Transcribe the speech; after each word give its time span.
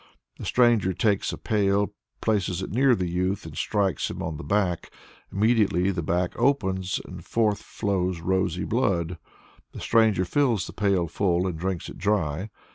"The 0.39 0.45
stranger 0.45 0.93
takes 0.93 1.31
a 1.31 1.37
pail, 1.37 1.93
places 2.21 2.63
it 2.63 2.71
near 2.71 2.95
the 2.95 3.07
youth, 3.07 3.45
and 3.45 3.55
strikes 3.55 4.09
him 4.09 4.23
on 4.23 4.37
the 4.37 4.43
back; 4.43 4.89
immediately 5.31 5.91
the 5.91 6.01
back 6.01 6.31
opens, 6.37 6.99
and 7.05 7.23
forth 7.23 7.61
flows 7.61 8.19
rosy 8.19 8.63
blood. 8.63 9.19
The 9.73 9.79
stranger 9.79 10.25
fills 10.25 10.65
the 10.65 10.73
pail 10.73 11.07
full, 11.07 11.45
and 11.45 11.55
drinks 11.55 11.87
it 11.87 11.99
dry. 11.99 12.49